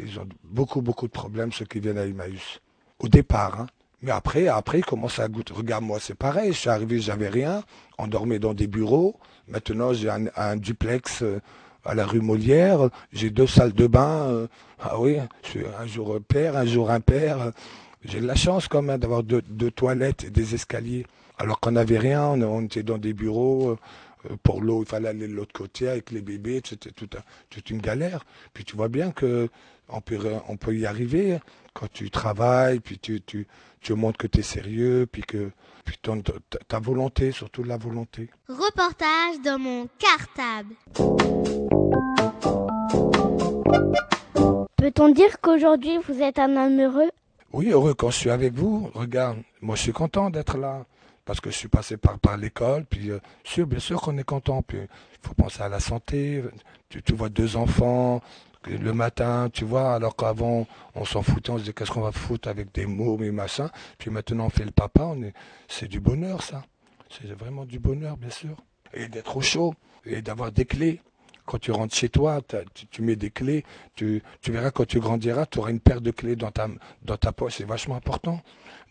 ils 0.00 0.18
ont 0.18 0.28
beaucoup, 0.42 0.82
beaucoup 0.82 1.06
de 1.06 1.12
problèmes, 1.12 1.52
ceux 1.52 1.64
qui 1.64 1.80
viennent 1.80 1.98
à 1.98 2.06
Emmaüs. 2.06 2.60
Au 2.98 3.08
départ, 3.08 3.60
hein. 3.60 3.66
Mais 4.02 4.10
après, 4.10 4.48
après, 4.48 4.80
ils 4.80 4.84
commencent 4.84 5.18
à 5.18 5.28
goûter. 5.28 5.54
Regarde, 5.54 5.82
moi, 5.82 5.98
c'est 5.98 6.14
pareil. 6.14 6.52
Je 6.52 6.58
suis 6.58 6.68
arrivé, 6.68 7.00
j'avais 7.00 7.28
rien. 7.28 7.62
On 7.96 8.06
dormait 8.06 8.38
dans 8.38 8.52
des 8.52 8.66
bureaux. 8.66 9.18
Maintenant, 9.48 9.94
j'ai 9.94 10.10
un, 10.10 10.56
duplex 10.56 11.22
euh, 11.22 11.40
à 11.84 11.94
la 11.94 12.06
rue 12.06 12.20
Molière. 12.20 12.88
J'ai 13.12 13.30
deux 13.30 13.46
salles 13.46 13.72
de 13.72 13.86
bain. 13.86 14.28
Euh, 14.28 14.46
ah 14.80 15.00
oui, 15.00 15.18
je 15.42 15.48
suis 15.48 15.64
un 15.78 15.86
jour 15.86 16.18
père, 16.26 16.56
un 16.56 16.66
jour 16.66 16.90
impair. 16.90 17.52
J'ai 18.04 18.20
de 18.20 18.26
la 18.26 18.34
chance 18.34 18.68
quand 18.68 18.82
même 18.82 18.98
d'avoir 19.00 19.22
deux, 19.22 19.70
toilettes 19.70 20.24
et 20.24 20.30
des 20.30 20.54
escaliers. 20.54 21.06
Alors 21.38 21.60
qu'on 21.60 21.72
n'avait 21.72 21.98
rien, 21.98 22.22
on, 22.22 22.62
était 22.62 22.82
dans 22.82 22.98
des 22.98 23.12
bureaux. 23.12 23.70
Euh, 23.70 24.36
pour 24.42 24.62
l'eau, 24.62 24.82
il 24.82 24.88
fallait 24.88 25.08
aller 25.08 25.28
de 25.28 25.34
l'autre 25.34 25.52
côté 25.52 25.88
avec 25.88 26.10
les 26.10 26.22
bébés. 26.22 26.62
C'était 26.64 26.90
toute, 26.90 27.16
une 27.70 27.80
galère. 27.80 28.24
Puis 28.52 28.64
tu 28.64 28.76
vois 28.76 28.88
bien 28.88 29.10
que 29.10 29.48
on 29.88 30.00
peut, 30.00 30.18
on 30.48 30.56
peut 30.56 30.74
y 30.74 30.86
arriver 30.86 31.38
quand 31.74 31.90
tu 31.92 32.10
travailles, 32.10 32.80
puis 32.80 32.98
tu, 32.98 33.46
montres 33.90 34.18
que 34.18 34.26
tu 34.26 34.40
es 34.40 34.42
sérieux, 34.42 35.06
puis 35.10 35.22
que 35.22 35.50
puis 35.84 35.98
ta 36.66 36.78
volonté, 36.78 37.30
surtout 37.30 37.62
la 37.62 37.76
volonté. 37.76 38.30
Reportage 38.48 39.42
dans 39.44 39.58
mon 39.58 39.88
cartable. 39.98 40.74
Peut-on 44.84 45.08
dire 45.08 45.40
qu'aujourd'hui 45.40 45.96
vous 46.06 46.20
êtes 46.20 46.38
un 46.38 46.56
homme 46.58 46.78
heureux? 46.78 47.10
Oui, 47.54 47.70
heureux 47.70 47.94
quand 47.94 48.10
je 48.10 48.18
suis 48.18 48.28
avec 48.28 48.52
vous. 48.52 48.90
Regarde, 48.92 49.38
moi 49.62 49.76
je 49.76 49.80
suis 49.80 49.94
content 49.94 50.28
d'être 50.28 50.58
là 50.58 50.84
parce 51.24 51.40
que 51.40 51.50
je 51.50 51.56
suis 51.56 51.68
passé 51.68 51.96
par, 51.96 52.36
l'école, 52.36 52.84
puis 52.84 53.10
euh, 53.10 53.18
sûr, 53.44 53.66
bien 53.66 53.78
sûr 53.78 54.02
qu'on 54.02 54.18
est 54.18 54.24
content, 54.24 54.60
puis 54.60 54.76
il 54.76 55.26
faut 55.26 55.32
penser 55.32 55.62
à 55.62 55.70
la 55.70 55.80
santé, 55.80 56.44
tu, 56.90 57.14
vois 57.14 57.30
deux 57.30 57.56
enfants, 57.56 58.20
le 58.68 58.92
matin, 58.92 59.48
tu 59.50 59.64
vois, 59.64 59.94
alors 59.94 60.16
qu'avant, 60.16 60.66
on 60.94 61.06
s'en 61.06 61.22
foutait, 61.22 61.48
on 61.48 61.54
se 61.54 61.62
disait 61.62 61.72
qu'est-ce 61.72 61.90
qu'on 61.90 62.02
va 62.02 62.12
foutre 62.12 62.50
avec 62.50 62.70
des 62.74 62.84
mots 62.84 63.18
et 63.22 63.30
machin. 63.30 63.70
Puis 63.96 64.10
maintenant, 64.10 64.44
on 64.44 64.50
fait 64.50 64.66
le 64.66 64.70
papa, 64.70 65.14
c'est 65.66 65.88
du 65.88 65.98
bonheur, 65.98 66.42
ça. 66.42 66.62
C'est 67.08 67.32
vraiment 67.32 67.64
du 67.64 67.78
bonheur, 67.78 68.18
bien 68.18 68.28
sûr. 68.28 68.54
Et 68.92 69.08
d'être 69.08 69.34
au 69.34 69.40
chaud, 69.40 69.72
et 70.04 70.20
d'avoir 70.20 70.52
des 70.52 70.66
clés. 70.66 71.00
Quand 71.46 71.58
tu 71.58 71.72
rentres 71.72 71.94
chez 71.94 72.08
toi, 72.08 72.40
tu, 72.90 73.02
mets 73.02 73.16
des 73.16 73.30
clés, 73.30 73.64
tu, 73.94 74.22
tu 74.40 74.50
verras 74.50 74.70
quand 74.70 74.86
tu 74.86 74.98
grandiras, 74.98 75.46
tu 75.46 75.58
auras 75.58 75.70
une 75.70 75.80
paire 75.80 76.00
de 76.00 76.10
clés 76.10 76.36
dans 76.36 76.50
ta, 76.50 76.68
dans 77.02 77.16
ta 77.16 77.32
poche. 77.32 77.56
C'est 77.58 77.64
vachement 77.64 77.96
important 77.96 78.40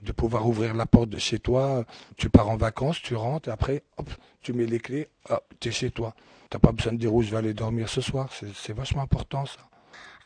de 0.04 0.12
pouvoir 0.12 0.48
ouvrir 0.48 0.74
la 0.74 0.86
porte 0.86 1.10
de 1.10 1.18
chez 1.18 1.40
toi. 1.40 1.84
Tu 2.18 2.30
pars 2.30 2.50
en 2.50 2.58
vacances, 2.58 3.02
tu 3.02 3.16
rentres, 3.16 3.50
après, 3.50 3.84
hop, 3.98 4.10
tu 4.42 4.54
mets 4.54 4.66
les 4.66 4.80
clés, 4.80 5.08
hop, 5.30 5.44
tu 5.60 5.70
es 5.70 5.72
chez 5.72 5.90
toi. 5.90 6.14
T'as 6.50 6.60
pas 6.60 6.72
besoin 6.72 6.94
de 6.94 7.00
dire 7.00 7.14
où 7.14 7.24
je 7.24 7.32
vais 7.32 7.38
aller 7.38 7.54
dormir 7.56 7.90
ce 7.90 8.02
soir. 8.02 8.30
C'est 8.54 8.74
vachement 8.74 9.02
important 9.02 9.46
ça. 9.46 9.60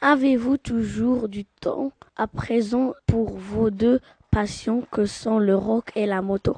Avez-vous 0.01 0.57
toujours 0.57 1.29
du 1.29 1.45
temps 1.45 1.91
à 2.17 2.27
présent 2.27 2.93
pour 3.07 3.37
vos 3.37 3.69
deux 3.69 3.99
passions 4.29 4.85
que 4.91 5.05
sont 5.05 5.39
le 5.39 5.55
rock 5.55 5.91
et 5.95 6.05
la 6.05 6.21
moto? 6.21 6.57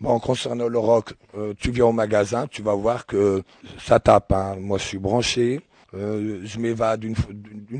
Bon, 0.00 0.18
concernant 0.18 0.68
le 0.68 0.78
rock, 0.78 1.14
euh, 1.36 1.54
tu 1.58 1.70
viens 1.70 1.86
au 1.86 1.92
magasin, 1.92 2.46
tu 2.48 2.62
vas 2.62 2.74
voir 2.74 3.06
que 3.06 3.42
ça 3.78 4.00
tape. 4.00 4.32
Hein. 4.32 4.56
Moi, 4.58 4.78
je 4.78 4.84
suis 4.84 4.98
branché. 4.98 5.60
Euh, 5.94 6.40
je 6.44 6.58
m'évade 6.58 7.04
une, 7.04 7.14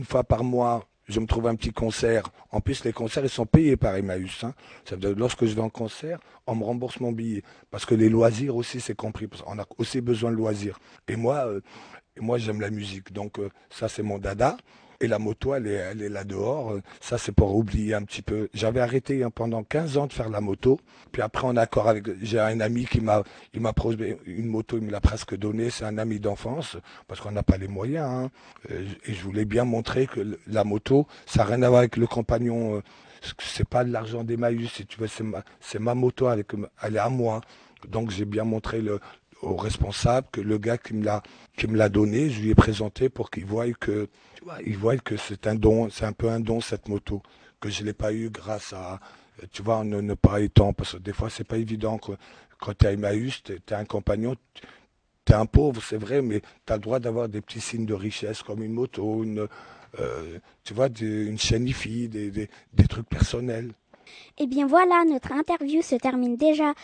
fois 0.04 0.22
par 0.22 0.44
mois 0.44 0.84
je 1.06 1.20
me 1.20 1.26
trouve 1.26 1.48
un 1.48 1.54
petit 1.54 1.72
concert. 1.72 2.22
En 2.50 2.62
plus, 2.62 2.82
les 2.84 2.92
concerts, 2.94 3.24
ils 3.24 3.28
sont 3.28 3.44
payés 3.44 3.76
par 3.76 3.94
Emmaüs. 3.94 4.42
Hein. 4.42 4.54
Ça 4.86 4.94
veut 4.94 5.02
dire, 5.02 5.14
lorsque 5.14 5.44
je 5.44 5.54
vais 5.54 5.60
en 5.60 5.68
concert, 5.68 6.18
on 6.46 6.54
me 6.54 6.64
rembourse 6.64 6.98
mon 6.98 7.12
billet. 7.12 7.42
Parce 7.70 7.84
que 7.84 7.94
les 7.94 8.08
loisirs 8.08 8.56
aussi, 8.56 8.80
c'est 8.80 8.94
compris. 8.94 9.28
On 9.46 9.58
a 9.58 9.66
aussi 9.76 10.00
besoin 10.00 10.30
de 10.30 10.36
loisirs. 10.36 10.78
Et 11.08 11.16
moi, 11.16 11.46
euh, 11.46 11.60
moi 12.18 12.38
j'aime 12.38 12.62
la 12.62 12.70
musique. 12.70 13.12
Donc, 13.12 13.38
ça, 13.68 13.88
c'est 13.90 14.02
mon 14.02 14.18
dada. 14.18 14.56
La 15.06 15.18
moto, 15.18 15.54
elle 15.54 15.66
est, 15.66 16.08
là 16.08 16.24
dehors. 16.24 16.78
Ça, 17.00 17.18
c'est 17.18 17.32
pour 17.32 17.54
oublier 17.56 17.94
un 17.94 18.02
petit 18.02 18.22
peu. 18.22 18.48
J'avais 18.54 18.80
arrêté 18.80 19.22
hein, 19.22 19.30
pendant 19.30 19.62
15 19.62 19.98
ans 19.98 20.06
de 20.06 20.12
faire 20.12 20.28
la 20.28 20.40
moto. 20.40 20.80
Puis 21.12 21.22
après, 21.22 21.46
en 21.46 21.56
accord 21.56 21.88
avec, 21.88 22.04
j'ai 22.22 22.40
un 22.40 22.60
ami 22.60 22.86
qui 22.86 23.00
m'a, 23.00 23.22
il 23.52 23.60
m'a 23.60 23.72
proposé 23.72 24.18
une 24.26 24.46
moto, 24.46 24.78
il 24.78 24.84
me 24.84 24.90
l'a 24.90 25.00
presque 25.00 25.36
donnée. 25.36 25.70
C'est 25.70 25.84
un 25.84 25.98
ami 25.98 26.20
d'enfance, 26.20 26.76
parce 27.06 27.20
qu'on 27.20 27.32
n'a 27.32 27.42
pas 27.42 27.56
les 27.56 27.68
moyens. 27.68 28.06
Hein. 28.08 28.30
Euh, 28.70 28.84
et 29.06 29.12
je 29.12 29.22
voulais 29.22 29.44
bien 29.44 29.64
montrer 29.64 30.06
que 30.06 30.38
la 30.46 30.64
moto, 30.64 31.06
ça 31.26 31.40
n'a 31.40 31.50
rien 31.50 31.62
à 31.62 31.68
voir 31.68 31.80
avec 31.80 31.96
le 31.96 32.06
compagnon. 32.06 32.76
Euh, 32.76 32.80
c'est 33.38 33.68
pas 33.68 33.84
de 33.84 33.90
l'argent 33.90 34.24
d'Emmaüs, 34.24 34.70
si 34.70 34.86
tu 34.86 35.00
veux, 35.00 35.06
c'est 35.06 35.24
ma, 35.24 35.42
c'est 35.60 35.78
ma 35.78 35.94
moto, 35.94 36.28
elle 36.30 36.96
est 36.96 36.98
à 36.98 37.08
moi. 37.08 37.40
Donc 37.88 38.10
j'ai 38.10 38.24
bien 38.24 38.44
montré 38.44 38.80
le, 38.80 39.00
au 39.42 39.56
responsable 39.56 40.28
que 40.32 40.40
le 40.40 40.58
gars 40.58 40.78
qui 40.78 40.94
me 40.94 41.04
l'a 41.04 41.22
qui 41.56 41.66
me 41.66 41.76
l'a 41.76 41.88
donné, 41.88 42.30
je 42.30 42.40
lui 42.40 42.50
ai 42.50 42.54
présenté 42.54 43.08
pour 43.08 43.30
qu'il 43.30 43.44
voie 43.44 43.70
que 43.72 44.08
il 44.66 44.78
que 45.02 45.16
c'est 45.16 45.46
un 45.46 45.54
don, 45.54 45.88
c'est 45.90 46.04
un 46.04 46.12
peu 46.12 46.28
un 46.28 46.40
don 46.40 46.60
cette 46.60 46.88
moto 46.88 47.22
que 47.60 47.70
je 47.70 47.84
l'ai 47.84 47.94
pas 47.94 48.12
eu 48.12 48.30
grâce 48.30 48.72
à 48.72 49.00
tu 49.52 49.62
vois 49.62 49.84
ne, 49.84 50.00
ne 50.00 50.14
pas 50.14 50.40
étant 50.40 50.72
parce 50.72 50.92
que 50.92 50.98
des 50.98 51.12
fois 51.12 51.30
c'est 51.30 51.44
pas 51.44 51.58
évident 51.58 51.98
que, 51.98 52.12
quand 52.58 52.76
tu 52.76 52.84
es 52.86 52.88
à 52.88 52.92
Emmaüs, 52.92 53.42
tu 53.42 53.52
es, 53.52 53.74
un 53.74 53.84
compagnon 53.84 54.36
tu 55.24 55.32
es 55.32 55.36
un 55.36 55.46
pauvre, 55.46 55.82
c'est 55.82 55.96
vrai, 55.96 56.22
mais 56.22 56.42
tu 56.66 56.72
as 56.72 56.76
le 56.76 56.82
droit 56.82 57.00
d'avoir 57.00 57.28
des 57.28 57.40
petits 57.40 57.60
signes 57.60 57.86
de 57.86 57.94
richesse 57.94 58.42
comme 58.42 58.62
une 58.62 58.72
moto, 58.72 59.24
une, 59.24 59.48
euh, 59.98 60.38
tu 60.64 60.74
vois, 60.74 60.88
une 61.00 61.38
chaîne 61.38 61.64
des, 61.64 62.30
des 62.30 62.86
trucs 62.88 63.08
personnels. 63.08 63.72
Eh 64.38 64.46
bien 64.46 64.66
voilà, 64.66 65.04
notre 65.04 65.32
interview 65.32 65.82
se 65.82 65.96
termine 65.96 66.36
déjà. 66.36 66.74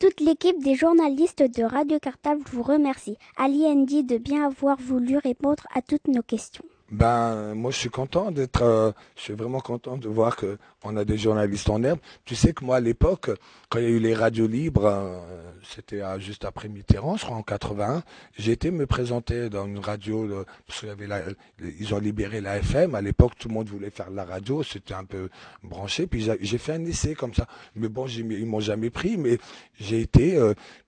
Toute 0.00 0.20
l'équipe 0.20 0.62
des 0.62 0.74
journalistes 0.74 1.42
de 1.42 1.64
Radio 1.64 1.98
Cartable 1.98 2.42
vous 2.52 2.62
remercie. 2.62 3.16
Ali 3.36 3.64
Andy 3.64 4.04
de 4.04 4.18
bien 4.18 4.46
avoir 4.46 4.78
voulu 4.78 5.18
répondre 5.18 5.66
à 5.74 5.82
toutes 5.82 6.06
nos 6.06 6.22
questions. 6.22 6.64
Ben, 6.90 7.54
moi, 7.54 7.70
je 7.70 7.76
suis 7.76 7.90
content 7.90 8.30
d'être, 8.30 8.62
euh, 8.62 8.92
je 9.14 9.22
suis 9.22 9.34
vraiment 9.34 9.60
content 9.60 9.98
de 9.98 10.08
voir 10.08 10.36
que 10.36 10.56
on 10.84 10.96
a 10.96 11.04
des 11.04 11.18
journalistes 11.18 11.68
en 11.68 11.82
herbe. 11.82 11.98
Tu 12.24 12.34
sais 12.34 12.54
que 12.54 12.64
moi, 12.64 12.76
à 12.76 12.80
l'époque, 12.80 13.30
quand 13.68 13.78
il 13.78 13.84
y 13.84 13.86
a 13.88 13.90
eu 13.90 13.98
les 13.98 14.14
radios 14.14 14.46
libres, 14.46 14.86
euh, 14.86 15.20
c'était 15.62 16.02
juste 16.18 16.44
après 16.44 16.68
Mitterrand, 16.68 17.16
je 17.16 17.24
crois, 17.24 17.36
en 17.36 17.42
81, 17.42 18.02
j'ai 18.38 18.52
été 18.52 18.70
me 18.70 18.86
présenter 18.86 19.48
dans 19.48 19.66
une 19.66 19.78
radio, 19.78 20.24
euh, 20.24 20.44
parce 20.66 20.80
qu'il 20.80 20.88
y 20.88 21.74
ils 21.80 21.94
ont 21.94 21.98
libéré 21.98 22.40
la 22.40 22.58
FM. 22.58 22.94
À 22.94 23.00
l'époque, 23.00 23.32
tout 23.38 23.48
le 23.48 23.54
monde 23.54 23.68
voulait 23.68 23.90
faire 23.90 24.10
de 24.10 24.16
la 24.16 24.24
radio, 24.24 24.62
c'était 24.62 24.94
un 24.94 25.04
peu 25.04 25.28
branché. 25.62 26.06
Puis 26.06 26.28
j'ai 26.40 26.58
fait 26.58 26.72
un 26.72 26.84
essai 26.84 27.14
comme 27.14 27.34
ça. 27.34 27.46
Mais 27.74 27.88
bon, 27.88 28.06
ils 28.06 28.46
m'ont 28.46 28.60
jamais 28.60 28.90
pris, 28.90 29.16
mais 29.16 29.38
j'ai 29.78 30.00
été, 30.00 30.38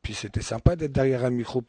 puis 0.03 0.15
c'était 0.15 0.43
sympa 0.43 0.77
d'être 0.77 0.93
derrière 0.93 1.25
un 1.25 1.31
micro. 1.31 1.63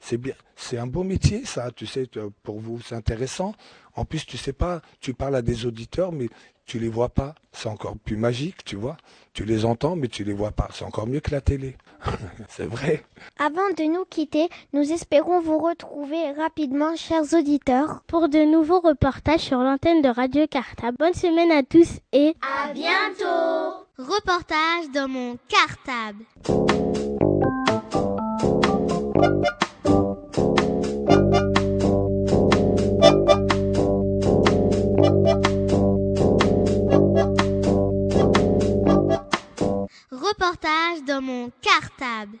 C'est 0.00 0.18
bien, 0.18 0.34
c'est 0.56 0.78
un 0.78 0.86
beau 0.86 1.04
métier, 1.04 1.44
ça, 1.44 1.70
tu 1.70 1.86
sais, 1.86 2.08
pour 2.42 2.60
vous, 2.60 2.80
c'est 2.80 2.94
intéressant. 2.94 3.54
En 3.96 4.04
plus, 4.04 4.26
tu 4.26 4.36
sais 4.36 4.52
pas, 4.52 4.82
tu 5.00 5.14
parles 5.14 5.36
à 5.36 5.42
des 5.42 5.66
auditeurs, 5.66 6.12
mais 6.12 6.28
tu 6.66 6.78
les 6.78 6.88
vois 6.88 7.08
pas. 7.08 7.34
C'est 7.52 7.68
encore 7.68 7.96
plus 7.96 8.16
magique, 8.16 8.64
tu 8.64 8.76
vois. 8.76 8.96
Tu 9.32 9.44
les 9.44 9.64
entends, 9.64 9.96
mais 9.96 10.08
tu 10.08 10.24
les 10.24 10.32
vois 10.32 10.50
pas. 10.50 10.68
C'est 10.72 10.84
encore 10.84 11.06
mieux 11.06 11.20
que 11.20 11.30
la 11.30 11.40
télé. 11.40 11.76
c'est 12.48 12.66
vrai. 12.66 13.04
Avant 13.38 13.68
de 13.76 13.84
nous 13.84 14.04
quitter, 14.04 14.48
nous 14.72 14.92
espérons 14.92 15.40
vous 15.40 15.58
retrouver 15.58 16.32
rapidement, 16.32 16.96
chers 16.96 17.34
auditeurs, 17.34 18.02
pour 18.06 18.28
de 18.28 18.38
nouveaux 18.38 18.80
reportages 18.80 19.40
sur 19.40 19.58
l'antenne 19.58 20.02
de 20.02 20.08
Radio 20.08 20.46
Cartable. 20.46 20.96
Bonne 20.98 21.14
semaine 21.14 21.50
à 21.50 21.62
tous 21.62 22.00
et 22.12 22.34
à 22.42 22.72
bientôt. 22.72 23.86
Reportage 23.98 24.90
dans 24.92 25.08
mon 25.08 25.38
cartable. 25.48 26.24
dans 41.02 41.20
mon 41.20 41.50
cartable. 41.60 42.30